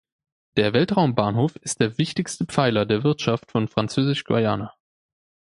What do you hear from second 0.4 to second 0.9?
Der